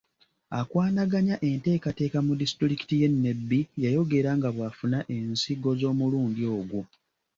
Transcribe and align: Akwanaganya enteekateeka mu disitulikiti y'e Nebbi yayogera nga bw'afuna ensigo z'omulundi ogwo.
Akwanaganya 0.59 1.35
enteekateeka 1.49 2.17
mu 2.27 2.33
disitulikiti 2.41 2.93
y'e 3.01 3.09
Nebbi 3.23 3.59
yayogera 3.83 4.29
nga 4.37 4.49
bw'afuna 4.55 4.99
ensigo 5.15 5.69
z'omulundi 5.79 6.43
ogwo. 6.57 6.81